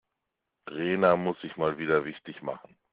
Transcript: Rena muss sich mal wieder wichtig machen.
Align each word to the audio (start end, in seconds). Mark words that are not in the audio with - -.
Rena 0.67 1.15
muss 1.15 1.39
sich 1.41 1.57
mal 1.57 1.77
wieder 1.77 2.05
wichtig 2.05 2.41
machen. 2.41 2.75